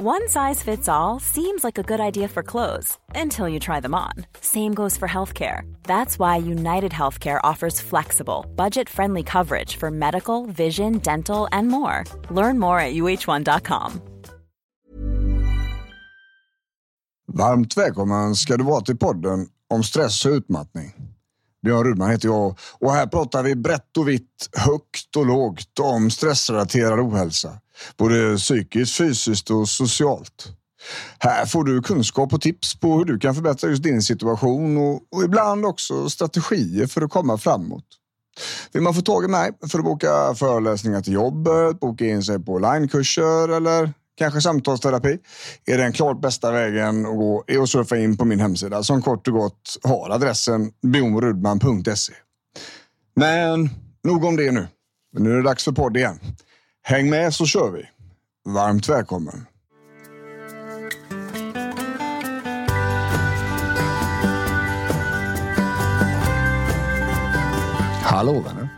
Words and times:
One 0.00 0.28
size 0.28 0.62
fits 0.62 0.88
all 0.88 1.18
seems 1.18 1.64
like 1.64 1.76
a 1.76 1.82
good 1.82 1.98
idea 1.98 2.28
for 2.28 2.44
clothes 2.44 2.98
until 3.16 3.48
you 3.48 3.58
try 3.58 3.80
them 3.80 3.94
on. 3.94 4.12
Same 4.40 4.72
goes 4.72 4.96
for 4.96 5.08
healthcare. 5.08 5.62
That's 5.82 6.18
why 6.20 6.36
United 6.36 6.92
Healthcare 6.92 7.40
offers 7.42 7.80
flexible, 7.80 8.46
budget 8.54 8.88
friendly 8.88 9.22
coverage 9.24 9.76
for 9.76 9.90
medical, 9.90 10.46
vision, 10.46 10.98
dental, 10.98 11.48
and 11.50 11.68
more. 11.68 12.04
Learn 12.30 12.58
more 12.58 12.80
at 12.80 12.94
uh1.com. 12.94 14.00
Varmt 17.32 17.76
välkommen 17.76 18.34
ska 18.34 18.56
du 18.56 18.64
vara 18.64 18.80
till 18.80 18.98
podden 18.98 19.48
om 19.70 19.82
stress 19.82 20.24
och 20.24 20.32
utmattning. 20.32 20.92
Björn 21.62 21.84
Rudman 21.84 22.10
heter 22.10 22.28
jag 22.28 22.58
och 22.80 22.92
här 22.92 23.06
pratar 23.06 23.42
vi 23.42 23.54
brett 23.54 23.96
och 23.96 24.08
vitt, 24.08 24.48
högt 24.56 25.16
och 25.16 25.26
lågt 25.26 25.78
om 25.80 26.10
stressrelaterad 26.10 27.00
ohälsa. 27.00 27.60
Både 27.96 28.36
psykiskt, 28.36 28.96
fysiskt 28.96 29.50
och 29.50 29.68
socialt. 29.68 30.52
Här 31.18 31.46
får 31.46 31.64
du 31.64 31.82
kunskap 31.82 32.32
och 32.32 32.40
tips 32.40 32.80
på 32.80 32.98
hur 32.98 33.04
du 33.04 33.18
kan 33.18 33.34
förbättra 33.34 33.70
just 33.70 33.82
din 33.82 34.02
situation 34.02 34.76
och, 34.76 35.02
och 35.16 35.24
ibland 35.24 35.66
också 35.66 36.10
strategier 36.10 36.86
för 36.86 37.02
att 37.02 37.10
komma 37.10 37.38
framåt. 37.38 37.84
Vill 38.72 38.82
man 38.82 38.94
få 38.94 39.00
tag 39.00 39.24
i 39.24 39.28
mig 39.28 39.50
för 39.70 39.78
att 39.78 39.84
boka 39.84 40.34
föreläsningar 40.34 41.00
till 41.00 41.12
jobbet, 41.12 41.80
boka 41.80 42.06
in 42.06 42.22
sig 42.22 42.44
på 42.44 42.52
onlinekurser 42.52 43.48
eller 43.48 43.92
kanske 44.18 44.40
samtalsterapi 44.40 45.18
är 45.66 45.78
den 45.78 45.92
klart 45.92 46.20
bästa 46.20 46.52
vägen 46.52 47.06
att 47.06 47.16
gå 47.16 47.44
är 47.46 47.62
att 47.62 47.68
surfa 47.68 47.96
in 47.96 48.16
på 48.16 48.24
min 48.24 48.40
hemsida 48.40 48.82
som 48.82 49.02
kort 49.02 49.28
och 49.28 49.34
gott 49.34 49.78
har 49.82 50.10
adressen 50.10 50.72
bjornrudman.se. 50.82 52.12
Men 53.16 53.70
nog 54.04 54.24
om 54.24 54.36
det 54.36 54.52
nu. 54.52 54.68
Nu 55.18 55.32
är 55.32 55.36
det 55.36 55.42
dags 55.42 55.64
för 55.64 55.72
podd 55.72 55.96
igen. 55.96 56.20
Häng 56.82 57.10
med 57.10 57.34
så 57.34 57.46
kör 57.46 57.70
vi. 57.70 57.88
Varmt 58.44 58.88
välkommen. 58.88 59.46
Hallå 68.02 68.32
vänner. 68.32 68.68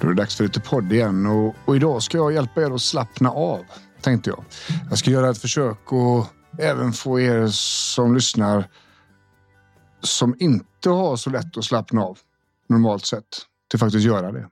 Då 0.00 0.06
är 0.06 0.10
det 0.10 0.16
dags 0.16 0.36
för 0.36 0.44
lite 0.44 0.60
podd 0.60 0.92
igen 0.92 1.26
och, 1.26 1.54
och 1.64 1.76
idag 1.76 2.02
ska 2.02 2.18
jag 2.18 2.32
hjälpa 2.32 2.62
er 2.62 2.70
att 2.70 2.82
slappna 2.82 3.30
av, 3.30 3.64
tänkte 4.00 4.30
jag. 4.30 4.44
Jag 4.88 4.98
ska 4.98 5.10
göra 5.10 5.30
ett 5.30 5.38
försök 5.38 5.92
och 5.92 6.26
även 6.58 6.92
få 6.92 7.20
er 7.20 7.46
som 7.50 8.14
lyssnar 8.14 8.68
som 10.00 10.36
inte 10.38 10.90
har 10.90 11.16
så 11.16 11.30
lätt 11.30 11.56
att 11.56 11.64
slappna 11.64 12.02
av 12.02 12.18
normalt 12.68 13.06
sett 13.06 13.24
till 13.70 13.78
faktiskt 13.78 14.06
göra 14.06 14.32
det. 14.32 14.48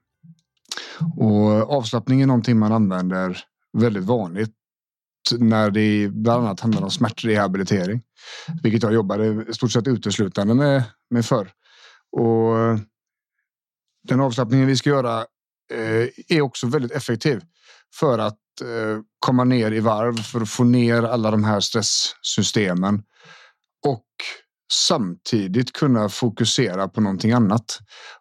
Och 1.16 1.72
avslappning 1.76 2.22
är 2.22 2.26
någonting 2.26 2.58
man 2.58 2.72
använder 2.72 3.38
väldigt 3.72 4.04
vanligt 4.04 4.54
när 5.38 5.70
det 5.70 6.08
bland 6.08 6.44
annat 6.44 6.60
handlar 6.60 6.82
om 6.82 6.90
smärtrehabilitering, 6.90 8.02
vilket 8.62 8.82
jag 8.82 8.92
jobbade 8.92 9.44
i 9.50 9.54
stort 9.54 9.72
sett 9.72 9.88
uteslutande 9.88 10.54
med, 10.54 10.82
med 11.10 11.26
förr. 11.26 11.50
Och 12.12 12.78
den 14.08 14.20
avslappningen 14.20 14.66
vi 14.66 14.76
ska 14.76 14.90
göra 14.90 15.18
eh, 15.72 16.08
är 16.28 16.40
också 16.40 16.66
väldigt 16.66 16.92
effektiv 16.92 17.42
för 17.94 18.18
att 18.18 18.60
eh, 18.62 19.02
komma 19.18 19.44
ner 19.44 19.72
i 19.72 19.80
varv 19.80 20.22
för 20.22 20.40
att 20.40 20.50
få 20.50 20.64
ner 20.64 21.02
alla 21.02 21.30
de 21.30 21.44
här 21.44 21.60
stresssystemen 21.60 23.02
och 23.86 24.06
samtidigt 24.72 25.72
kunna 25.72 26.08
fokusera 26.08 26.88
på 26.88 27.00
någonting 27.00 27.32
annat. 27.32 27.78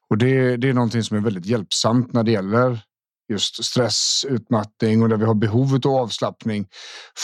Och 0.09 0.17
det, 0.17 0.57
det 0.57 0.69
är 0.69 0.73
någonting 0.73 1.03
som 1.03 1.17
är 1.17 1.21
väldigt 1.21 1.45
hjälpsamt 1.45 2.13
när 2.13 2.23
det 2.23 2.31
gäller 2.31 2.81
just 3.29 3.63
stress, 3.63 4.25
utmattning 4.29 5.02
och 5.03 5.09
där 5.09 5.17
vi 5.17 5.25
har 5.25 5.33
behovet 5.33 5.85
av 5.85 5.95
avslappning. 5.95 6.67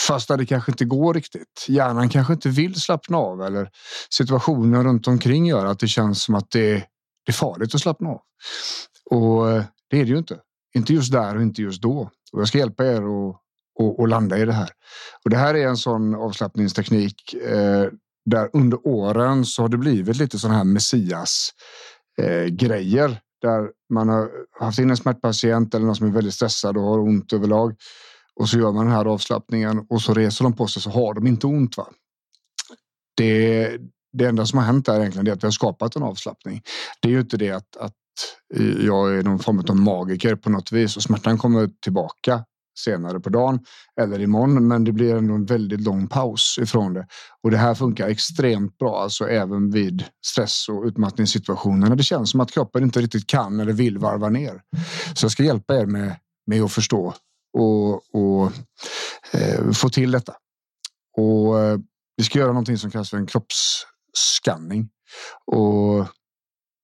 Fast 0.06 0.28
där 0.28 0.36
det 0.36 0.46
kanske 0.46 0.72
inte 0.72 0.84
går 0.84 1.14
riktigt. 1.14 1.66
Hjärnan 1.68 2.08
kanske 2.08 2.32
inte 2.32 2.48
vill 2.48 2.80
slappna 2.80 3.16
av 3.16 3.42
eller 3.42 3.70
situationen 4.10 4.84
runt 4.84 5.08
omkring 5.08 5.46
gör 5.46 5.66
att 5.66 5.78
det 5.78 5.88
känns 5.88 6.22
som 6.22 6.34
att 6.34 6.50
det, 6.50 6.72
det 7.24 7.30
är 7.30 7.32
farligt 7.32 7.74
att 7.74 7.80
slappna 7.80 8.08
av. 8.08 8.20
Och 9.10 9.50
eh, 9.50 9.64
det 9.90 10.00
är 10.00 10.04
det 10.04 10.10
ju 10.10 10.18
inte. 10.18 10.38
Inte 10.74 10.92
just 10.92 11.12
där 11.12 11.36
och 11.36 11.42
inte 11.42 11.62
just 11.62 11.82
då. 11.82 12.10
Och 12.32 12.40
jag 12.40 12.48
ska 12.48 12.58
hjälpa 12.58 12.86
er 12.86 13.02
att 13.02 13.40
och, 13.78 14.00
och 14.00 14.08
landa 14.08 14.38
i 14.38 14.44
det 14.44 14.52
här. 14.52 14.70
Och 15.24 15.30
det 15.30 15.36
här 15.36 15.54
är 15.54 15.66
en 15.66 15.76
sån 15.76 16.14
avslappningsteknik 16.14 17.34
eh, 17.34 17.86
där 18.24 18.50
under 18.52 18.86
åren 18.86 19.44
så 19.44 19.62
har 19.62 19.68
det 19.68 19.76
blivit 19.76 20.16
lite 20.16 20.38
sådana 20.38 20.56
här 20.56 20.64
messias 20.64 21.50
eh, 22.22 22.44
grejer 22.44 23.20
där 23.42 23.70
man 23.90 24.08
har 24.08 24.30
haft 24.60 24.78
in 24.78 24.90
en 24.90 24.96
smärtpatient 24.96 25.74
eller 25.74 25.86
någon 25.86 25.96
som 25.96 26.06
är 26.06 26.10
väldigt 26.10 26.34
stressad 26.34 26.76
och 26.76 26.82
har 26.82 26.98
ont 26.98 27.32
överlag. 27.32 27.74
Och 28.34 28.48
så 28.48 28.58
gör 28.58 28.72
man 28.72 28.86
den 28.86 28.94
här 28.94 29.04
avslappningen 29.04 29.86
och 29.88 30.02
så 30.02 30.14
reser 30.14 30.44
de 30.44 30.56
på 30.56 30.66
sig 30.66 30.82
så 30.82 30.90
har 30.90 31.14
de 31.14 31.26
inte 31.26 31.46
ont. 31.46 31.76
Va? 31.76 31.86
Det, 33.16 33.78
det 34.12 34.24
enda 34.24 34.46
som 34.46 34.58
har 34.58 34.66
hänt 34.66 34.88
är 34.88 35.00
egentligen 35.00 35.24
det 35.24 35.32
att 35.32 35.42
vi 35.42 35.46
har 35.46 35.52
skapat 35.52 35.96
en 35.96 36.02
avslappning. 36.02 36.62
Det 37.00 37.08
är 37.08 37.12
ju 37.12 37.20
inte 37.20 37.36
det 37.36 37.50
att, 37.50 37.76
att 37.76 37.92
jag 38.84 39.18
är 39.18 39.22
någon 39.22 39.38
form 39.38 39.64
av 39.68 39.76
magiker 39.76 40.34
på 40.34 40.50
något 40.50 40.72
vis 40.72 40.96
och 40.96 41.02
smärtan 41.02 41.38
kommer 41.38 41.70
tillbaka 41.82 42.44
senare 42.78 43.20
på 43.20 43.30
dagen 43.30 43.60
eller 44.00 44.20
imorgon. 44.20 44.68
Men 44.68 44.84
det 44.84 44.92
blir 44.92 45.14
ändå 45.14 45.34
en 45.34 45.44
väldigt 45.44 45.80
lång 45.80 46.08
paus 46.08 46.58
ifrån 46.62 46.94
det 46.94 47.06
och 47.42 47.50
det 47.50 47.56
här 47.56 47.74
funkar 47.74 48.08
extremt 48.08 48.78
bra, 48.78 49.02
alltså 49.02 49.28
även 49.28 49.70
vid 49.70 50.04
stress 50.26 50.68
och 50.68 50.84
utmattningssituationer 50.84 51.88
när 51.88 51.96
det 51.96 52.02
känns 52.02 52.30
som 52.30 52.40
att 52.40 52.52
kroppen 52.52 52.82
inte 52.82 53.00
riktigt 53.00 53.26
kan 53.26 53.60
eller 53.60 53.72
vill 53.72 53.98
varva 53.98 54.28
ner. 54.28 54.62
Så 55.14 55.24
jag 55.24 55.32
ska 55.32 55.42
hjälpa 55.42 55.76
er 55.76 55.86
med, 55.86 56.16
med 56.46 56.62
att 56.62 56.72
förstå 56.72 57.14
och, 57.58 58.14
och 58.14 58.52
eh, 59.32 59.70
få 59.72 59.88
till 59.88 60.10
detta. 60.10 60.34
Och 61.16 61.60
eh, 61.60 61.78
vi 62.16 62.24
ska 62.24 62.38
göra 62.38 62.48
någonting 62.48 62.78
som 62.78 62.90
kallas 62.90 63.10
för 63.10 63.16
en 63.16 63.26
kroppsskanning 63.26 64.88
och 65.46 66.06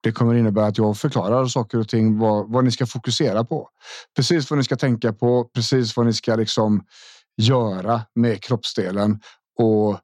det 0.03 0.13
kommer 0.13 0.35
innebära 0.35 0.67
att 0.67 0.79
jag 0.79 0.99
förklarar 0.99 1.47
saker 1.47 1.79
och 1.79 1.89
ting 1.89 2.19
vad, 2.19 2.53
vad 2.53 2.65
ni 2.65 2.71
ska 2.71 2.87
fokusera 2.87 3.45
på. 3.45 3.69
Precis 4.17 4.51
vad 4.51 4.59
ni 4.59 4.65
ska 4.65 4.77
tänka 4.77 5.13
på, 5.13 5.45
precis 5.45 5.97
vad 5.97 6.07
ni 6.07 6.13
ska 6.13 6.37
liksom 6.37 6.85
göra 7.37 8.03
med 8.15 8.43
kroppsdelen 8.43 9.21
och 9.59 10.01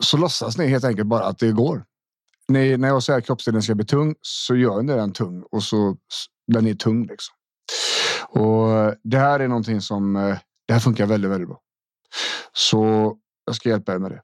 så 0.00 0.16
låtsas 0.16 0.58
ni 0.58 0.66
helt 0.66 0.84
enkelt 0.84 1.08
bara 1.08 1.24
att 1.24 1.38
det 1.38 1.52
går. 1.52 1.84
Ni, 2.48 2.76
när 2.76 2.88
jag 2.88 3.02
säger 3.02 3.18
att 3.18 3.26
kroppsdelen 3.26 3.62
ska 3.62 3.74
bli 3.74 3.86
tung 3.86 4.14
så 4.20 4.56
gör 4.56 4.82
ni 4.82 4.92
den 4.92 5.12
tung 5.12 5.42
och 5.50 5.62
så 5.62 5.96
den 6.46 6.66
är 6.66 6.74
tung. 6.74 7.06
Liksom. 7.06 7.34
Och 8.28 8.94
det 9.04 9.18
här 9.18 9.40
är 9.40 9.48
någonting 9.48 9.80
som 9.80 10.16
eh, 10.16 10.38
det 10.66 10.72
här 10.72 10.80
funkar 10.80 11.06
väldigt, 11.06 11.30
väldigt 11.30 11.48
bra. 11.48 11.60
Så 12.52 13.16
jag 13.46 13.56
ska 13.56 13.68
hjälpa 13.68 13.94
er 13.94 13.98
med 13.98 14.10
det. 14.10 14.22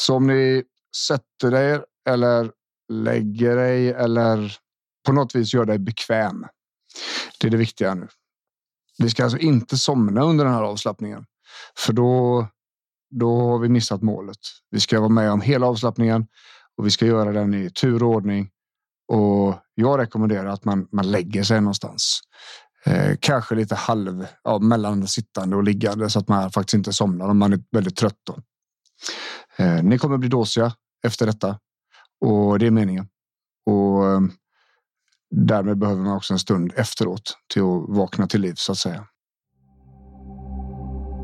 Så 0.00 0.16
om 0.16 0.26
ni 0.26 0.62
sätter 1.06 1.54
er 1.54 1.84
eller 2.08 2.52
lägger 2.88 3.56
dig 3.56 3.90
eller 3.90 4.56
på 5.06 5.12
något 5.12 5.34
vis 5.34 5.54
gör 5.54 5.64
dig 5.64 5.78
bekväm. 5.78 6.46
Det 7.40 7.46
är 7.46 7.50
det 7.50 7.56
viktiga 7.56 7.94
nu. 7.94 8.08
Vi 8.98 9.10
ska 9.10 9.24
alltså 9.24 9.38
inte 9.38 9.78
somna 9.78 10.22
under 10.22 10.44
den 10.44 10.54
här 10.54 10.62
avslappningen, 10.62 11.24
för 11.78 11.92
då, 11.92 12.46
då 13.10 13.40
har 13.40 13.58
vi 13.58 13.68
missat 13.68 14.02
målet. 14.02 14.38
Vi 14.70 14.80
ska 14.80 15.00
vara 15.00 15.08
med 15.08 15.32
om 15.32 15.40
hela 15.40 15.66
avslappningen 15.66 16.26
och 16.76 16.86
vi 16.86 16.90
ska 16.90 17.06
göra 17.06 17.32
den 17.32 17.54
i 17.54 17.70
tur 17.70 18.02
och 18.02 18.08
ordning. 18.08 18.50
Och 19.08 19.54
jag 19.74 19.98
rekommenderar 19.98 20.46
att 20.46 20.64
man, 20.64 20.88
man 20.92 21.10
lägger 21.10 21.42
sig 21.42 21.60
någonstans. 21.60 22.20
Eh, 22.84 23.16
kanske 23.20 23.54
lite 23.54 23.74
halv 23.74 24.26
ja, 24.44 24.58
mellan 24.58 25.06
sittande 25.06 25.56
och 25.56 25.64
liggande 25.64 26.10
så 26.10 26.18
att 26.18 26.28
man 26.28 26.50
faktiskt 26.50 26.74
inte 26.74 26.92
somnar 26.92 27.28
om 27.28 27.38
man 27.38 27.52
är 27.52 27.60
väldigt 27.70 27.96
trött. 27.96 28.18
Då. 28.26 28.38
Eh, 29.56 29.82
ni 29.82 29.98
kommer 29.98 30.18
bli 30.18 30.28
dåsiga 30.28 30.72
efter 31.04 31.26
detta 31.26 31.58
och 32.20 32.58
det 32.58 32.66
är 32.66 32.70
meningen. 32.70 33.06
Och 33.66 34.06
ehm, 34.06 34.30
därmed 35.30 35.78
behöver 35.78 36.02
man 36.02 36.16
också 36.16 36.32
en 36.32 36.38
stund 36.38 36.72
efteråt 36.76 37.38
till 37.52 37.62
att 37.62 37.88
vakna 37.88 38.26
till 38.26 38.40
liv 38.40 38.54
så 38.56 38.72
att 38.72 38.78
säga. 38.78 39.06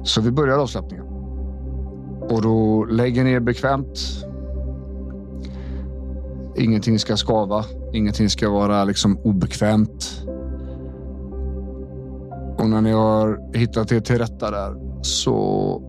Så 0.04 0.20
vi 0.20 0.30
börjar 0.30 0.58
avslappningen. 0.58 1.06
Och 2.30 2.42
då 2.42 2.84
lägger 2.84 3.24
ner 3.24 3.40
bekvämt. 3.40 3.98
Ingenting 6.56 6.98
ska 6.98 7.16
skava. 7.16 7.64
Ingenting 7.92 8.30
ska 8.30 8.50
vara 8.50 8.84
liksom 8.84 9.18
obekvämt. 9.18 10.20
Och 12.58 12.70
när 12.70 12.80
ni 12.80 12.90
har 12.90 13.56
hittat 13.56 13.92
er 13.92 14.00
till 14.00 14.18
rätta 14.18 14.50
där 14.50 15.02
så 15.02 15.82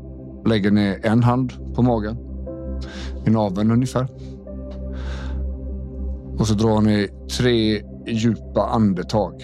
lägger 0.45 0.71
ni 0.71 0.99
en 1.03 1.23
hand 1.23 1.75
på 1.75 1.81
magen. 1.81 2.17
I 3.25 3.29
naveln 3.29 3.71
ungefär. 3.71 4.07
Och 6.39 6.47
så 6.47 6.53
drar 6.53 6.81
ni 6.81 7.09
tre 7.37 7.81
djupa 8.07 8.65
andetag. 8.65 9.43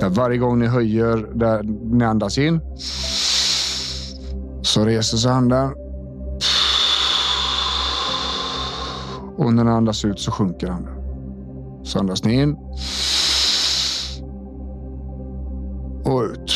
Där 0.00 0.08
varje 0.08 0.38
gång 0.38 0.58
ni 0.58 0.66
höjer, 0.66 1.30
där 1.34 1.62
ni 1.96 2.04
andas 2.04 2.38
in. 2.38 2.60
Så 4.62 4.84
reser 4.84 5.16
sig 5.16 5.32
handen. 5.32 5.74
Och 9.36 9.54
när 9.54 9.64
ni 9.64 9.70
andas 9.70 10.04
ut 10.04 10.20
så 10.20 10.30
sjunker 10.30 10.68
handen. 10.68 10.94
Så 11.82 11.98
andas 11.98 12.24
ni 12.24 12.42
in. 12.42 12.56
Och 16.04 16.22
ut. 16.22 16.52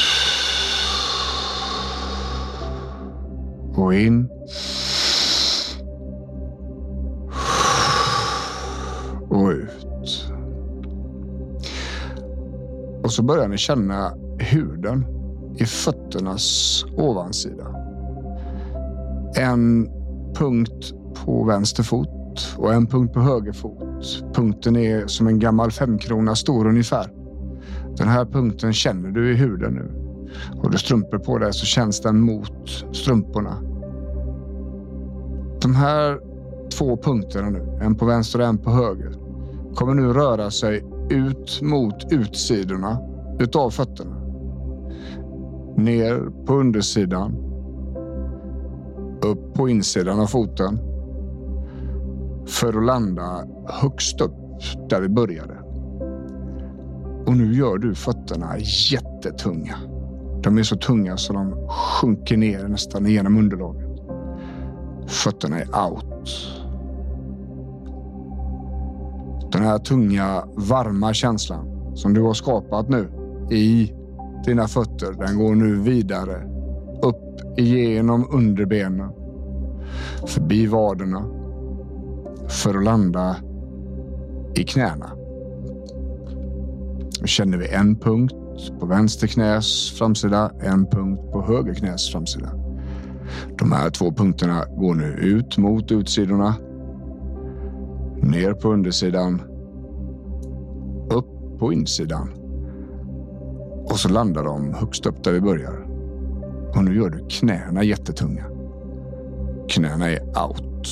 Och 3.77 3.95
in. 3.95 4.29
Så 13.17 13.23
börjar 13.23 13.49
ni 13.49 13.59
känna 13.59 14.13
huden 14.39 15.07
i 15.59 15.65
fötternas 15.65 16.85
ovansida. 16.97 17.67
En 19.37 19.89
punkt 20.35 20.93
på 21.25 21.45
vänster 21.45 21.83
fot 21.83 22.57
och 22.57 22.75
en 22.75 22.87
punkt 22.87 23.15
på 23.15 23.21
höger 23.21 23.53
fot. 23.53 24.23
Punkten 24.35 24.77
är 24.77 25.07
som 25.07 25.27
en 25.27 25.39
gammal 25.39 25.71
femkrona 25.71 26.35
stor 26.35 26.67
ungefär. 26.67 27.11
Den 27.97 28.09
här 28.09 28.25
punkten 28.25 28.73
känner 28.73 29.11
du 29.11 29.33
i 29.33 29.35
huden 29.35 29.75
nu. 29.75 29.91
Har 30.63 30.71
du 30.71 30.79
strumpor 30.79 31.19
på 31.19 31.39
dig 31.39 31.53
så 31.53 31.67
känns 31.67 32.01
den 32.01 32.21
mot 32.21 32.69
strumporna. 32.93 33.57
De 35.63 35.75
här 35.75 36.19
två 36.79 36.97
punkterna 36.97 37.51
nu, 37.51 37.79
en 37.83 37.95
på 37.95 38.05
vänster 38.05 38.39
och 38.39 38.47
en 38.47 38.59
på 38.59 38.71
höger, 38.71 39.13
kommer 39.75 39.95
nu 39.95 40.13
röra 40.13 40.51
sig 40.51 40.85
ut 41.11 41.63
mot 41.63 42.13
utsidorna 42.13 42.99
utav 43.39 43.71
fötterna. 43.71 44.17
Ner 45.77 46.47
på 46.47 46.55
undersidan. 46.55 47.37
Upp 49.23 49.55
på 49.55 49.69
insidan 49.69 50.21
av 50.21 50.27
foten. 50.27 50.79
För 52.47 52.79
att 52.79 52.85
landa 52.85 53.45
högst 53.69 54.21
upp 54.21 54.35
där 54.89 55.01
vi 55.01 55.09
började. 55.09 55.55
Och 57.27 57.37
nu 57.37 57.55
gör 57.55 57.79
du 57.79 57.95
fötterna 57.95 58.59
jättetunga. 58.93 59.77
De 60.43 60.59
är 60.59 60.63
så 60.63 60.77
tunga 60.77 61.17
så 61.17 61.33
de 61.33 61.69
sjunker 61.69 62.37
ner 62.37 62.69
nästan 62.69 63.07
igenom 63.07 63.39
underlaget. 63.39 64.01
Fötterna 65.07 65.61
är 65.61 65.91
out. 65.91 66.56
Den 69.57 69.65
här 69.65 69.79
tunga, 69.79 70.45
varma 70.55 71.15
känslan 71.15 71.93
som 71.95 72.15
du 72.15 72.23
har 72.23 72.35
skapat 72.35 72.89
nu 72.89 73.09
i 73.51 73.93
dina 74.45 74.69
fötter, 74.69 75.13
den 75.13 75.39
går 75.39 75.55
nu 75.55 75.77
vidare. 75.77 76.43
Upp 77.03 77.59
igenom 77.59 78.29
underbenen. 78.33 79.11
Förbi 80.27 80.67
vaderna. 80.67 81.25
För 82.49 82.79
att 82.79 82.85
landa 82.85 83.37
i 84.55 84.65
knäna. 84.65 85.11
Nu 87.21 87.27
känner 87.27 87.59
vi 87.59 87.69
en 87.69 87.97
punkt 87.97 88.35
på 88.81 88.87
vänster 88.87 89.27
knäs 89.27 89.91
framsida, 89.99 90.51
en 90.63 90.87
punkt 90.87 91.33
på 91.33 91.43
höger 91.43 91.75
knäs 91.75 92.13
framsida. 92.13 92.51
De 93.59 93.73
här 93.73 93.91
två 93.91 94.13
punkterna 94.13 94.65
går 94.77 94.95
nu 94.95 95.07
ut 95.07 95.59
mot 95.59 95.93
utsidorna. 95.93 96.55
Ner 98.27 98.53
på 98.53 98.73
undersidan. 98.73 99.43
Upp 101.11 101.59
på 101.59 101.73
insidan. 101.73 102.29
Och 103.85 103.99
så 103.99 104.09
landar 104.09 104.45
de 104.45 104.75
högst 104.75 105.07
upp 105.07 105.25
där 105.25 105.33
vi 105.33 105.41
börjar. 105.41 105.87
Och 106.77 106.85
nu 106.85 106.97
gör 106.97 107.11
du 107.11 107.27
knäna 107.29 107.85
jättetunga. 107.85 108.45
Knäna 109.69 110.11
är 110.11 110.21
out. 110.21 110.89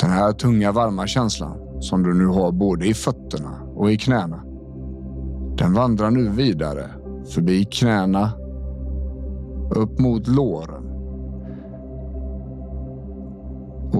Den 0.00 0.10
här 0.10 0.32
tunga 0.32 0.72
varma 0.72 1.06
känslan 1.06 1.80
som 1.80 2.02
du 2.02 2.14
nu 2.14 2.26
har 2.26 2.52
både 2.52 2.86
i 2.86 2.94
fötterna 2.94 3.62
och 3.74 3.92
i 3.92 3.96
knäna. 3.96 4.44
Den 5.58 5.72
vandrar 5.72 6.10
nu 6.10 6.28
vidare 6.28 6.90
förbi 7.28 7.64
knäna 7.64 8.32
upp 9.70 9.98
mot 9.98 10.28
låren. 10.28 10.83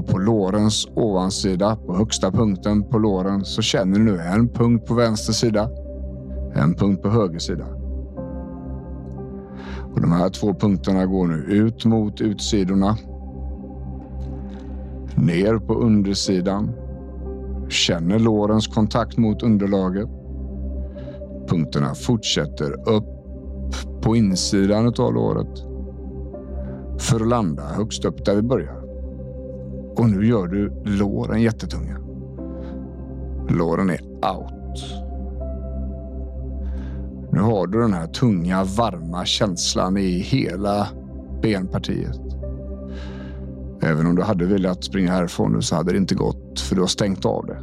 Och 0.04 0.10
på 0.10 0.18
lårens 0.18 0.88
ovansida, 0.94 1.76
på 1.76 1.96
högsta 1.96 2.30
punkten 2.30 2.82
på 2.82 2.98
låren, 2.98 3.44
så 3.44 3.62
känner 3.62 3.98
du 3.98 4.04
nu 4.04 4.20
en 4.20 4.48
punkt 4.48 4.86
på 4.86 4.94
vänster 4.94 5.32
sida, 5.32 5.70
en 6.54 6.74
punkt 6.74 7.02
på 7.02 7.08
höger 7.08 7.38
sida. 7.38 7.64
Och 9.94 10.00
de 10.00 10.12
här 10.12 10.28
två 10.28 10.54
punkterna 10.54 11.06
går 11.06 11.26
nu 11.26 11.34
ut 11.34 11.84
mot 11.84 12.20
utsidorna. 12.20 12.96
Ner 15.14 15.58
på 15.58 15.74
undersidan. 15.74 16.70
Känner 17.68 18.18
lårens 18.18 18.66
kontakt 18.66 19.16
mot 19.16 19.42
underlaget. 19.42 20.08
Punkterna 21.48 21.94
fortsätter 21.94 22.88
upp 22.88 23.08
på 24.02 24.16
insidan 24.16 24.86
av 24.86 25.14
låret. 25.14 25.64
För 26.98 27.20
att 27.20 27.28
landa 27.28 27.62
högst 27.62 28.04
upp 28.04 28.24
där 28.24 28.36
vi 28.36 28.42
börjar. 28.42 28.83
Och 29.96 30.10
nu 30.10 30.26
gör 30.26 30.46
du 30.46 30.82
låren 30.84 31.42
jättetunga. 31.42 31.98
Låren 33.48 33.90
är 33.90 34.00
out. 34.02 34.84
Nu 37.32 37.40
har 37.40 37.66
du 37.66 37.80
den 37.80 37.92
här 37.92 38.06
tunga, 38.06 38.64
varma 38.64 39.24
känslan 39.24 39.96
i 39.96 40.18
hela 40.18 40.88
benpartiet. 41.42 42.20
Även 43.82 44.06
om 44.06 44.16
du 44.16 44.22
hade 44.22 44.46
velat 44.46 44.84
springa 44.84 45.12
härifrån 45.12 45.52
nu 45.52 45.62
så 45.62 45.76
hade 45.76 45.92
det 45.92 45.98
inte 45.98 46.14
gått 46.14 46.60
för 46.60 46.74
du 46.74 46.80
har 46.80 46.88
stängt 46.88 47.24
av 47.24 47.46
det. 47.46 47.58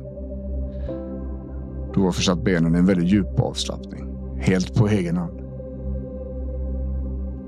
Du 1.94 2.02
har 2.02 2.12
försatt 2.12 2.44
benen 2.44 2.76
i 2.76 2.78
en 2.78 2.86
väldigt 2.86 3.10
djup 3.10 3.40
avslappning. 3.40 4.08
Helt 4.38 4.76
på 4.76 4.88
egen 4.88 5.18
hand. 5.18 5.42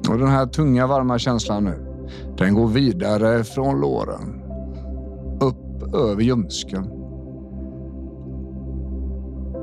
Och 0.09 0.18
den 0.18 0.27
här 0.27 0.45
tunga, 0.45 0.88
varma 0.88 1.19
känslan 1.19 1.63
nu. 1.63 1.74
Den 2.38 2.53
går 2.53 2.68
vidare 2.68 3.44
från 3.44 3.81
låren. 3.81 4.42
Upp 5.83 5.95
över 5.95 6.21
ljumsken. 6.21 6.88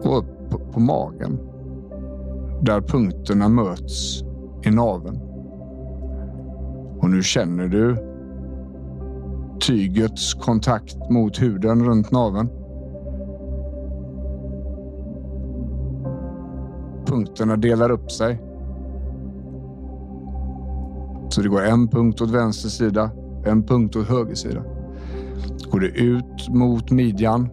Och 0.04 0.18
upp 0.18 0.72
på 0.72 0.80
magen 0.80 1.38
där 2.62 2.80
punkterna 2.80 3.48
möts 3.48 4.22
i 4.64 4.70
naveln. 4.70 5.20
Och 7.00 7.10
nu 7.10 7.22
känner 7.22 7.68
du 7.68 7.96
tygets 9.60 10.34
kontakt 10.34 11.10
mot 11.10 11.42
huden 11.42 11.84
runt 11.84 12.10
naveln. 12.10 12.48
Punkterna 17.06 17.56
delar 17.56 17.90
upp 17.90 18.10
sig. 18.10 18.42
Så 21.28 21.42
det 21.42 21.48
går 21.48 21.62
en 21.62 21.88
punkt 21.88 22.20
åt 22.20 22.30
vänster 22.30 22.68
sida, 22.68 23.10
en 23.46 23.62
punkt 23.62 23.96
åt 23.96 24.08
höger 24.08 24.34
sida. 24.34 24.62
Går 25.70 25.80
det 25.80 25.88
ut 25.88 26.48
mot 26.48 26.90
midjan, 26.90 27.48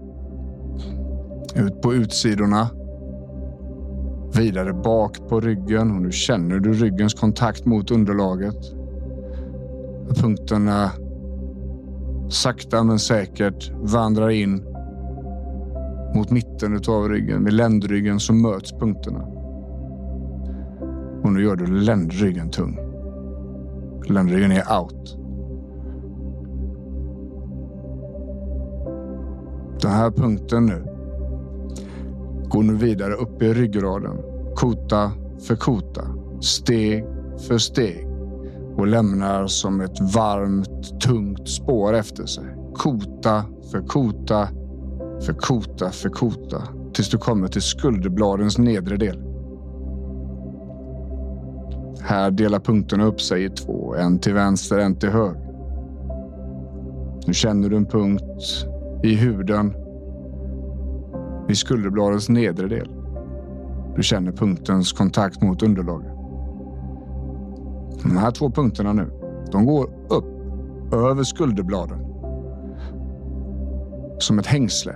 ut 1.55 1.81
på 1.81 1.93
utsidorna 1.93 2.69
Vidare 4.37 4.73
bak 4.73 5.29
på 5.29 5.39
ryggen 5.39 5.91
och 5.91 6.01
nu 6.01 6.11
känner 6.11 6.59
du 6.59 6.73
ryggens 6.73 7.13
kontakt 7.13 7.65
mot 7.65 7.91
underlaget. 7.91 8.73
Punkterna 10.21 10.91
sakta 12.29 12.83
men 12.83 12.99
säkert 12.99 13.71
vandrar 13.75 14.29
in 14.29 14.63
mot 16.15 16.31
mitten 16.31 16.81
av 16.87 17.09
ryggen. 17.09 17.43
Med 17.43 17.53
ländryggen 17.53 18.19
så 18.19 18.33
möts 18.33 18.71
punkterna. 18.71 19.19
Och 21.23 21.33
nu 21.33 21.43
gör 21.43 21.55
du 21.55 21.65
ländryggen 21.65 22.49
tung. 22.49 22.79
Ländryggen 24.07 24.51
är 24.51 24.79
out. 24.79 25.17
Den 29.87 29.95
här 29.95 30.11
punkten 30.11 30.65
nu. 30.65 30.83
Går 32.49 32.63
nu 32.63 32.75
vidare 32.75 33.13
upp 33.13 33.41
i 33.41 33.53
ryggraden, 33.53 34.17
kota 34.55 35.11
för 35.47 35.55
kota, 35.55 36.01
steg 36.41 37.05
för 37.47 37.57
steg. 37.57 38.07
Och 38.75 38.87
lämnar 38.87 39.47
som 39.47 39.81
ett 39.81 40.15
varmt, 40.15 41.01
tungt 41.01 41.49
spår 41.49 41.93
efter 41.93 42.25
sig. 42.25 42.43
Kota 42.75 43.43
för 43.71 43.87
kota 43.87 44.47
för 45.25 45.33
kota 45.33 45.89
för 45.89 46.09
kota. 46.09 46.63
Tills 46.93 47.09
du 47.09 47.17
kommer 47.17 47.47
till 47.47 47.61
skulderbladens 47.61 48.57
nedre 48.57 48.97
del. 48.97 49.23
Här 52.01 52.31
delar 52.31 52.59
punkterna 52.59 53.05
upp 53.05 53.21
sig 53.21 53.43
i 53.43 53.49
två, 53.49 53.95
en 53.95 54.19
till 54.19 54.33
vänster, 54.33 54.77
en 54.77 54.95
till 54.95 55.09
höger. 55.09 55.47
Nu 57.27 57.33
känner 57.33 57.69
du 57.69 57.77
en 57.77 57.85
punkt 57.85 58.67
i 59.03 59.15
huden 59.15 59.73
vid 61.47 61.57
skulderbladens 61.57 62.29
nedre 62.29 62.67
del. 62.67 62.89
Du 63.95 64.03
känner 64.03 64.31
punktens 64.31 64.91
kontakt 64.91 65.41
mot 65.41 65.63
underlaget. 65.63 66.11
De 68.03 68.17
här 68.17 68.31
två 68.31 68.51
punkterna 68.51 68.93
nu, 68.93 69.11
de 69.51 69.65
går 69.65 69.89
upp 70.09 70.25
över 70.93 71.23
skulderbladen. 71.23 71.99
Som 74.19 74.39
ett 74.39 74.47
hängsle. 74.47 74.95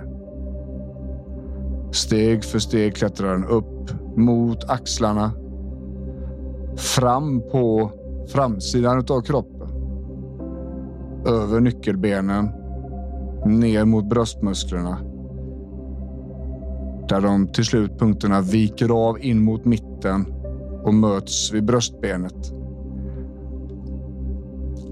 Steg 1.90 2.44
för 2.44 2.58
steg 2.58 2.96
klättrar 2.96 3.32
den 3.32 3.44
upp 3.44 3.90
mot 4.16 4.70
axlarna. 4.70 5.32
fram 6.76 7.40
på 7.40 7.90
framsidan 8.28 9.04
av 9.10 9.20
kroppen. 9.20 9.68
Över 11.26 11.60
nyckelbenen, 11.60 12.48
ner 13.46 13.84
mot 13.84 14.04
bröstmusklerna. 14.04 14.98
Där 17.08 17.20
de 17.20 17.46
till 17.46 17.64
slut 17.64 17.98
punkterna 17.98 18.40
viker 18.40 18.88
av 18.88 19.20
in 19.20 19.44
mot 19.44 19.64
mitten 19.64 20.26
och 20.84 20.94
möts 20.94 21.52
vid 21.52 21.64
bröstbenet. 21.64 22.52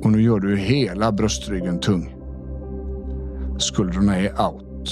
Och 0.03 0.11
nu 0.11 0.23
gör 0.23 0.41
du 0.41 0.57
hela 0.57 1.13
bröstryggen 1.13 1.81
tung. 1.81 2.17
Skuldrorna 3.59 4.17
är 4.17 4.31
out. 4.47 4.91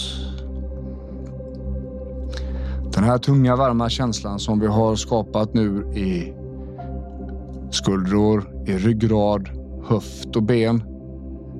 Den 2.95 3.05
här 3.05 3.19
tunga 3.19 3.57
varma 3.57 3.89
känslan 3.89 4.39
som 4.39 4.61
vi 4.61 4.67
har 4.67 4.97
skapat 4.97 5.55
nu 5.55 5.93
i 5.95 6.35
skuldror, 7.71 8.65
i 8.67 8.73
ryggrad, 8.73 9.49
höft 9.85 10.37
och 10.37 10.43
ben 10.43 10.83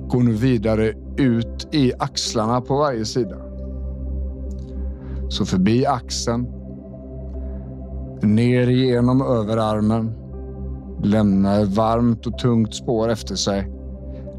går 0.09 0.23
nu 0.23 0.31
vidare 0.31 0.93
ut 1.17 1.67
i 1.71 1.93
axlarna 1.99 2.61
på 2.61 2.75
varje 2.75 3.05
sida. 3.05 3.35
Så 5.29 5.45
förbi 5.45 5.85
axeln, 5.85 6.47
ner 8.21 8.69
igenom 8.69 9.21
överarmen, 9.21 10.11
lämnar 11.03 11.63
ett 11.63 11.77
varmt 11.77 12.27
och 12.27 12.37
tungt 12.37 12.75
spår 12.75 13.09
efter 13.09 13.35
sig, 13.35 13.71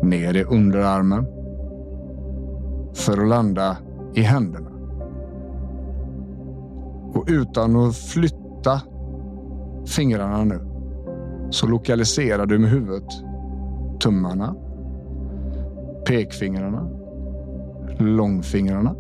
ner 0.03 0.37
i 0.37 0.45
underarmen 0.45 1.27
för 2.95 3.23
att 3.23 3.29
landa 3.29 3.77
i 4.15 4.21
händerna. 4.21 4.71
Och 7.15 7.25
utan 7.29 7.77
att 7.77 7.97
flytta 7.97 8.81
fingrarna 9.87 10.45
nu 10.45 10.61
så 11.51 11.67
lokaliserar 11.67 12.47
du 12.47 12.59
med 12.59 12.71
huvudet 12.71 13.09
tummarna, 14.01 14.55
pekfingrarna, 16.11 16.89
långfingrarna, 17.99 18.95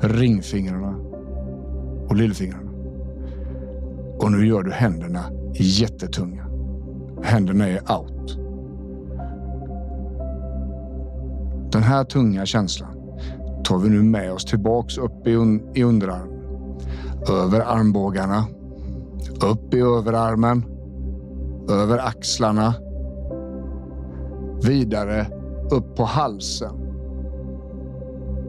ringfingrarna 0.00 0.96
och 2.08 2.16
lillfingrarna. 2.16 2.70
Och 4.18 4.32
nu 4.32 4.46
gör 4.46 4.62
du 4.62 4.70
händerna 4.70 5.24
jättetunga. 5.54 6.46
Händerna 7.22 7.68
är 7.68 7.80
out. 7.98 8.38
Den 11.72 11.82
här 11.82 12.04
tunga 12.04 12.46
känslan 12.46 12.94
tar 13.64 13.78
vi 13.78 13.88
nu 13.88 14.02
med 14.02 14.32
oss 14.32 14.44
tillbaks 14.44 14.98
upp 14.98 15.26
i, 15.26 15.34
un 15.34 15.70
i 15.74 15.82
underarmen. 15.82 16.38
Över 17.30 17.60
armbågarna. 17.60 18.44
Upp 19.44 19.74
i 19.74 19.80
överarmen. 19.80 20.64
Över 21.70 21.98
axlarna. 21.98 22.74
Vidare 24.66 25.37
upp 25.70 25.96
på 25.96 26.04
halsen. 26.04 26.74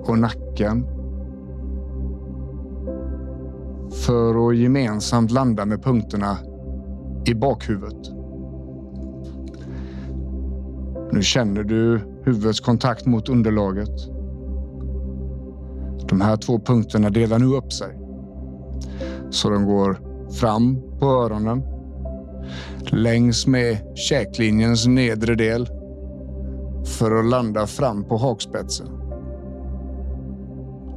Och 0.06 0.20
nacken. 0.20 0.86
För 3.92 4.50
att 4.50 4.58
gemensamt 4.58 5.32
landa 5.32 5.66
med 5.66 5.84
punkterna 5.84 6.38
i 7.26 7.34
bakhuvudet. 7.34 8.12
Nu 11.12 11.22
känner 11.22 11.64
du 11.64 12.02
huvudets 12.24 12.60
kontakt 12.60 13.06
mot 13.06 13.30
underlaget. 13.30 14.08
De 16.10 16.22
här 16.22 16.38
två 16.38 16.60
punkterna 16.60 17.10
delar 17.10 17.40
nu 17.40 17.46
upp 17.46 17.74
sig. 17.74 17.98
Så 19.30 19.50
de 19.50 19.66
går 19.66 20.00
fram 20.32 20.82
på 21.00 21.06
öronen. 21.06 21.64
Längs 22.92 23.48
med 23.48 23.78
käklinjens 23.96 24.88
nedre 24.88 25.36
del. 25.36 25.79
För 27.00 27.20
att 27.20 27.26
landa 27.26 27.68
fram 27.68 28.04
på 28.04 28.18
hakspetsen. 28.18 28.88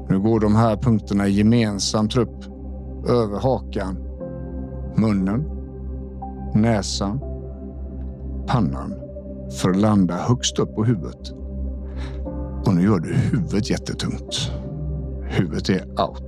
Nu 0.09 0.21
går 0.21 0.41
de 0.41 0.57
här 0.57 0.77
punkterna 0.77 1.29
gemensamt 1.29 2.17
upp 2.17 2.45
över 3.09 3.39
hakan, 3.39 3.97
munnen, 4.97 5.45
näsan, 6.55 7.21
pannan 8.47 8.95
för 9.51 9.71
att 9.71 9.77
landa 9.77 10.15
högst 10.15 10.59
upp 10.59 10.75
på 10.75 10.85
huvudet. 10.85 11.31
Och 12.67 12.75
nu 12.75 12.83
gör 12.83 12.99
du 12.99 13.15
huvudet 13.15 13.71
jättetungt. 13.71 14.53
Huvudet 15.23 15.69
är 15.69 15.83
out. 15.83 16.23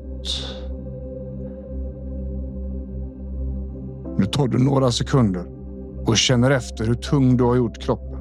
Nu 4.18 4.24
tar 4.24 4.48
du 4.48 4.58
några 4.58 4.90
sekunder 4.90 5.46
och 6.06 6.16
känner 6.16 6.50
efter 6.50 6.84
hur 6.84 6.94
tung 6.94 7.36
du 7.36 7.44
har 7.44 7.56
gjort 7.56 7.78
kroppen. 7.78 8.13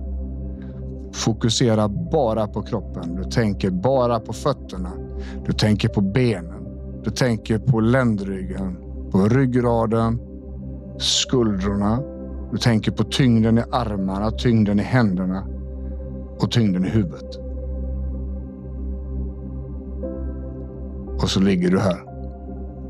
Fokusera 1.13 1.88
bara 1.88 2.48
på 2.48 2.62
kroppen. 2.62 3.15
Du 3.15 3.24
tänker 3.24 3.70
bara 3.70 4.20
på 4.20 4.34
fötterna. 4.34 4.91
Du 5.46 5.53
tänker 5.53 5.89
på 5.89 6.01
benen. 6.01 6.63
Du 7.03 7.12
tänker 7.12 7.60
på 7.60 7.79
ländryggen, 7.79 8.77
på 9.12 9.27
ryggraden, 9.27 10.20
skuldrorna. 10.98 12.00
Du 12.51 12.58
tänker 12.58 12.91
på 12.91 13.03
tyngden 13.03 13.58
i 13.58 13.62
armarna, 13.72 14.32
tyngden 14.32 14.79
i 14.79 14.84
händerna 14.84 15.48
och 16.39 16.51
tyngden 16.51 16.86
i 16.86 16.89
huvudet. 16.89 17.39
Och 21.22 21.29
så 21.29 21.39
ligger 21.39 21.72
du 21.72 21.79
här 21.79 22.03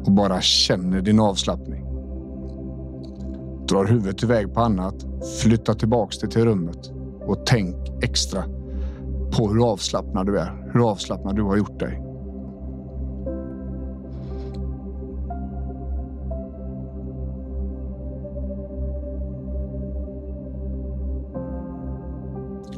och 0.05 0.11
bara 0.11 0.41
känner 0.41 1.01
din 1.01 1.19
avslappning. 1.19 1.85
Drar 3.67 3.85
huvudet 3.85 4.23
iväg 4.23 4.53
på 4.53 4.61
annat, 4.61 4.95
flyttar 5.41 5.73
tillbaks 5.73 6.19
dig 6.19 6.29
till 6.29 6.45
rummet 6.45 6.91
och 7.25 7.45
tänk 7.45 7.75
extra 8.01 8.43
på 9.37 9.47
hur 9.47 9.71
avslappnad 9.71 10.25
du 10.25 10.39
är, 10.39 10.69
hur 10.73 10.89
avslappnad 10.89 11.35
du 11.35 11.43
har 11.43 11.57
gjort 11.57 11.79
dig. 11.79 12.01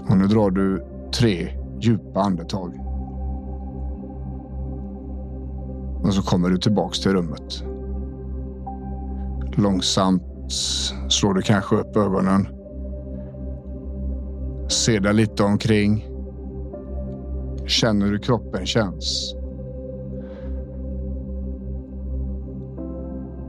Och 0.09 0.17
nu 0.17 0.27
drar 0.27 0.49
du 0.49 0.85
tre 1.19 1.49
djupa 1.79 2.19
andetag. 2.19 2.73
Och 6.03 6.13
så 6.13 6.21
kommer 6.21 6.49
du 6.49 6.57
tillbaks 6.57 6.99
till 6.99 7.11
rummet. 7.11 7.63
Långsamt 9.57 10.23
slår 11.09 11.33
du 11.33 11.41
kanske 11.41 11.75
upp 11.75 11.97
ögonen. 11.97 12.54
Ser 14.85 14.99
dig 14.99 15.13
lite 15.13 15.43
omkring. 15.43 16.05
Känner 17.65 18.05
hur 18.05 18.17
kroppen 18.17 18.65
känns. 18.65 19.35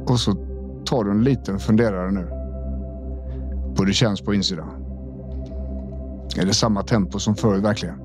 Och 0.06 0.20
så 0.20 0.32
tar 0.84 1.04
du 1.04 1.10
en 1.10 1.24
liten 1.24 1.58
funderare 1.58 2.10
nu. 2.10 2.26
På 3.74 3.82
hur 3.82 3.86
det 3.86 3.92
känns 3.92 4.20
på 4.20 4.34
insidan. 4.34 4.68
Är 6.36 6.46
det 6.46 6.54
samma 6.54 6.82
tempo 6.82 7.18
som 7.18 7.34
förut 7.34 7.64
verkligen? 7.64 7.98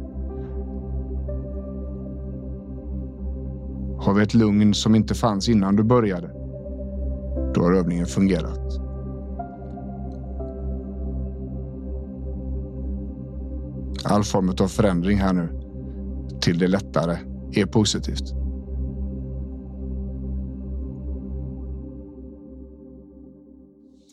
Har 4.00 4.14
vi 4.14 4.24
ett 4.24 4.34
lugn 4.34 4.74
som 4.74 4.96
inte 4.96 5.14
fanns 5.14 5.50
innan 5.50 5.76
du 5.76 5.84
började? 5.84 6.28
Då 7.54 7.62
har 7.62 7.74
övningen 7.74 8.06
fungerat. 8.06 8.81
All 14.12 14.24
form 14.24 14.56
av 14.60 14.68
förändring 14.68 15.18
här 15.18 15.34
nu 15.34 15.50
till 16.42 16.60
det 16.60 16.68
lättare 16.68 17.18
är 17.54 17.66
positivt. 17.66 18.32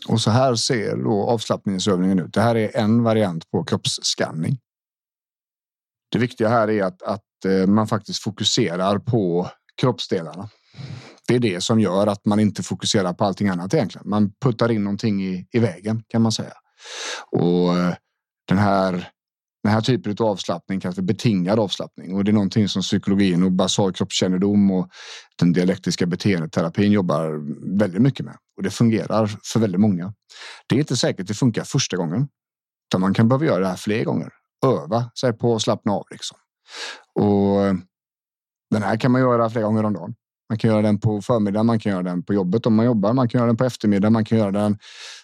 Och 0.09 0.21
så 0.21 0.31
här 0.31 0.55
ser 0.55 0.97
då 0.97 1.31
avslappningsövningen 1.31 2.19
ut. 2.19 2.33
Det 2.35 2.41
här 2.41 2.55
är 2.55 2.77
en 2.77 3.03
variant 3.03 3.51
på 3.51 3.65
kroppsskanning. 3.65 4.59
Det 6.13 6.19
viktiga 6.19 6.49
här 6.49 6.71
är 6.71 6.83
att, 6.83 7.03
att 7.03 7.45
eh, 7.45 7.67
man 7.67 7.89
faktiskt 7.89 8.23
fokuserar 8.23 8.99
på 8.99 9.51
kroppsdelarna. 9.81 10.49
Det 11.29 11.35
är 11.35 11.39
det 11.41 11.61
som 11.61 11.81
gör 11.81 12.07
att 12.07 12.27
man 12.27 12.41
inte 12.41 12.63
fokuserar 12.63 13.13
på 13.13 13.25
allting 13.25 13.49
annat 13.49 13.75
egentligen. 13.75 14.09
Man 14.09 14.33
puttar 14.45 14.71
in 14.71 14.85
någonting 14.85 15.23
i, 15.23 15.47
i 15.53 15.59
vägen 15.59 16.03
kan 16.09 16.23
man 16.23 16.33
säga. 16.33 16.55
Och 17.31 17.79
eh, 17.79 17.95
den 18.49 18.59
här 18.59 19.13
den 19.69 19.75
här 19.75 19.81
typen 19.81 20.17
av 20.21 20.27
avslappning 20.27 20.81
kanske 20.81 21.03
betingad 21.03 21.59
avslappning 21.59 22.15
och 22.15 22.25
det 22.25 22.31
är 22.31 22.33
någonting 22.33 22.69
som 22.69 22.83
psykologin 22.83 23.43
och 23.43 23.53
basal 23.53 23.93
kroppskännedom 23.93 24.71
och 24.71 24.89
den 25.39 25.53
dialektiska 25.53 26.07
beteendeterapin 26.07 26.93
jobbar 26.93 27.41
väldigt 27.79 28.03
mycket 28.03 28.27
med 28.27 28.37
och 28.57 28.63
det 28.63 28.71
fungerar 28.71 29.27
för 29.27 29.61
väldigt 29.61 29.81
många. 29.81 30.15
Det 30.69 30.75
är 30.75 30.79
inte 30.79 30.97
säkert 30.97 31.27
det 31.27 31.35
funkar 31.35 31.65
första 31.65 31.97
gången, 31.97 32.29
utan 32.89 33.01
man 33.01 33.15
kan 33.15 33.29
behöva 33.29 33.45
göra 33.45 33.61
det 33.61 33.69
här 33.69 33.77
fler 33.77 34.05
gånger. 34.05 34.33
Öva 34.67 35.11
sig 35.21 35.33
på 35.33 35.55
att 35.55 35.63
slappna 35.63 35.93
av 35.93 36.05
liksom. 36.11 36.39
Och 37.15 37.59
den 38.71 38.83
här 38.83 38.97
kan 38.97 39.13
man 39.13 39.21
göra 39.21 39.51
flera 39.51 39.65
gånger 39.65 39.85
om 39.85 39.93
dagen. 39.93 40.15
Man 40.49 40.59
kan 40.59 40.71
göra 40.71 40.83
den 40.83 41.01
på 41.01 41.23
förmiddagen, 41.23 41.67
man 41.67 41.81
kan 41.81 41.93
göra 41.93 42.03
den 42.03 42.23
på 42.23 42.35
jobbet 42.35 42.67
om 42.67 42.75
man 42.75 42.87
jobbar, 42.87 43.13
man 43.13 43.29
kan 43.29 43.39
göra 43.39 43.47
den 43.47 43.57
på 43.57 43.65
eftermiddagen, 43.65 44.13
man 44.13 44.25
kan 44.25 44.39
göra 44.39 44.51
den 44.51 44.79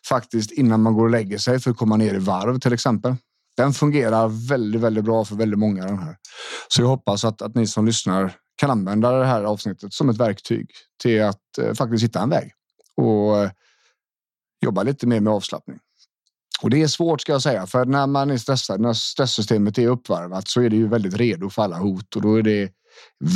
faktiskt 0.08 0.52
innan 0.52 0.82
man 0.82 0.94
går 0.94 1.04
och 1.04 1.10
lägger 1.10 1.38
sig 1.38 1.60
för 1.60 1.70
att 1.70 1.76
komma 1.76 1.96
ner 1.96 2.14
i 2.14 2.18
varv 2.18 2.58
till 2.58 2.72
exempel. 2.72 3.16
Den 3.56 3.72
fungerar 3.72 4.48
väldigt, 4.48 4.80
väldigt 4.80 5.04
bra 5.04 5.24
för 5.24 5.36
väldigt 5.36 5.58
många 5.58 5.86
den 5.86 5.98
här. 5.98 6.16
Så 6.68 6.82
jag 6.82 6.88
hoppas 6.88 7.24
att, 7.24 7.42
att 7.42 7.54
ni 7.54 7.66
som 7.66 7.86
lyssnar 7.86 8.36
kan 8.56 8.70
använda 8.70 9.18
det 9.18 9.26
här 9.26 9.44
avsnittet 9.44 9.92
som 9.92 10.08
ett 10.08 10.18
verktyg 10.18 10.70
till 11.02 11.22
att 11.22 11.58
eh, 11.60 11.74
faktiskt 11.74 12.04
hitta 12.04 12.20
en 12.20 12.30
väg 12.30 12.52
och 12.96 13.42
eh, 13.42 13.50
jobba 14.64 14.82
lite 14.82 15.06
mer 15.06 15.20
med 15.20 15.32
avslappning. 15.32 15.78
Och 16.62 16.70
det 16.70 16.82
är 16.82 16.86
svårt 16.86 17.20
ska 17.20 17.32
jag 17.32 17.42
säga, 17.42 17.66
för 17.66 17.84
när 17.84 18.06
man 18.06 18.30
är 18.30 18.36
stressad, 18.36 18.80
när 18.80 18.92
stresssystemet 18.92 19.78
är 19.78 19.88
uppvarvat 19.88 20.48
så 20.48 20.60
är 20.60 20.70
det 20.70 20.76
ju 20.76 20.88
väldigt 20.88 21.14
redo 21.14 21.50
för 21.50 21.62
alla 21.62 21.78
hot 21.78 22.16
och 22.16 22.22
då 22.22 22.38
är 22.38 22.42
det 22.42 22.72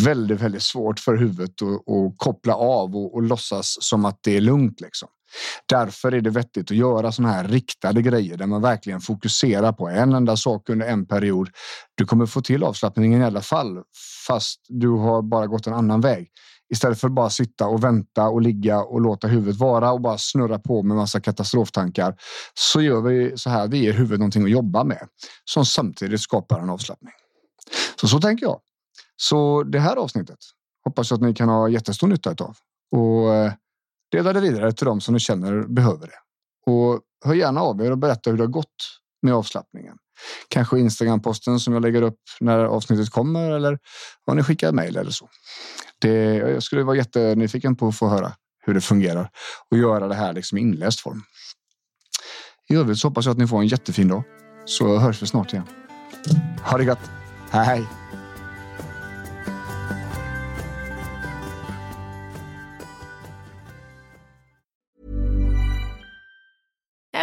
väldigt, 0.04 0.40
väldigt 0.40 0.62
svårt 0.62 1.00
för 1.00 1.16
huvudet 1.16 1.62
att, 1.62 1.68
att 1.68 2.14
koppla 2.16 2.54
av 2.54 2.96
och, 2.96 3.14
och 3.14 3.22
låtsas 3.22 3.76
som 3.80 4.04
att 4.04 4.18
det 4.22 4.36
är 4.36 4.40
lugnt. 4.40 4.80
Liksom. 4.80 5.08
Därför 5.66 6.12
är 6.12 6.20
det 6.20 6.30
vettigt 6.30 6.70
att 6.70 6.76
göra 6.76 7.12
såna 7.12 7.32
här 7.32 7.48
riktade 7.48 8.02
grejer 8.02 8.36
där 8.36 8.46
man 8.46 8.62
verkligen 8.62 9.00
fokuserar 9.00 9.72
på 9.72 9.88
en 9.88 10.12
enda 10.12 10.36
sak 10.36 10.68
under 10.68 10.86
en 10.86 11.06
period. 11.06 11.48
Du 11.94 12.04
kommer 12.04 12.26
få 12.26 12.40
till 12.40 12.64
avslappningen 12.64 13.22
i 13.22 13.24
alla 13.24 13.42
fall, 13.42 13.82
fast 14.26 14.60
du 14.68 14.88
har 14.88 15.22
bara 15.22 15.46
gått 15.46 15.66
en 15.66 15.74
annan 15.74 16.00
väg. 16.00 16.28
Istället 16.70 17.00
för 17.00 17.08
att 17.08 17.14
bara 17.14 17.30
sitta 17.30 17.66
och 17.66 17.84
vänta 17.84 18.28
och 18.28 18.42
ligga 18.42 18.80
och 18.80 19.00
låta 19.00 19.28
huvudet 19.28 19.56
vara 19.56 19.92
och 19.92 20.00
bara 20.00 20.18
snurra 20.18 20.58
på 20.58 20.82
med 20.82 20.96
massa 20.96 21.20
katastroftankar 21.20 22.14
så 22.54 22.80
gör 22.80 23.00
vi 23.00 23.32
så 23.36 23.50
här. 23.50 23.68
Vi 23.68 23.78
ger 23.78 23.92
huvudet 23.92 24.18
någonting 24.18 24.44
att 24.44 24.50
jobba 24.50 24.84
med 24.84 25.08
som 25.44 25.66
samtidigt 25.66 26.20
skapar 26.20 26.60
en 26.60 26.70
avslappning. 26.70 27.12
Så 28.00 28.08
så 28.08 28.20
tänker 28.20 28.46
jag. 28.46 28.60
Så 29.20 29.62
det 29.62 29.78
här 29.78 29.96
avsnittet 29.96 30.38
hoppas 30.84 31.10
jag 31.10 31.16
att 31.16 31.22
ni 31.22 31.34
kan 31.34 31.48
ha 31.48 31.68
jättestor 31.68 32.08
nytta 32.08 32.30
av 32.30 32.56
och 32.96 33.34
eh, 33.34 33.52
dela 34.12 34.32
det 34.32 34.40
vidare 34.40 34.72
till 34.72 34.86
dem 34.86 35.00
som 35.00 35.14
ni 35.14 35.20
känner 35.20 35.62
behöver 35.62 36.06
det. 36.06 36.18
Och 36.72 37.00
hör 37.24 37.34
gärna 37.34 37.60
av 37.60 37.82
er 37.82 37.90
och 37.90 37.98
berätta 37.98 38.30
hur 38.30 38.36
det 38.36 38.42
har 38.42 38.48
gått 38.48 39.00
med 39.22 39.34
avslappningen. 39.34 39.96
Kanske 40.48 40.78
Instagram 40.78 41.22
posten 41.22 41.60
som 41.60 41.74
jag 41.74 41.82
lägger 41.82 42.02
upp 42.02 42.20
när 42.40 42.58
avsnittet 42.58 43.10
kommer 43.10 43.50
eller 43.50 43.78
om 44.26 44.36
ni 44.36 44.42
skickar 44.42 44.72
mejl 44.72 44.96
eller 44.96 45.10
så. 45.10 45.28
Det, 46.00 46.34
jag 46.34 46.62
skulle 46.62 46.82
vara 46.82 46.96
jättenyfiken 46.96 47.76
på 47.76 47.88
att 47.88 47.98
få 47.98 48.08
höra 48.08 48.32
hur 48.66 48.74
det 48.74 48.80
fungerar 48.80 49.30
och 49.70 49.78
göra 49.78 50.08
det 50.08 50.14
här 50.14 50.32
liksom 50.32 50.58
i 50.58 50.60
inläst 50.60 51.00
form. 51.00 51.22
I 52.68 52.74
övrigt 52.74 52.98
så 52.98 53.08
hoppas 53.08 53.24
jag 53.24 53.32
att 53.32 53.38
ni 53.38 53.46
får 53.46 53.60
en 53.60 53.66
jättefin 53.66 54.08
dag 54.08 54.22
så 54.64 54.98
hörs 54.98 55.22
vi 55.22 55.26
snart 55.26 55.52
igen. 55.52 55.66
Ha 56.64 56.78
det 56.78 56.84
gott. 56.84 57.10
Hej! 57.50 57.86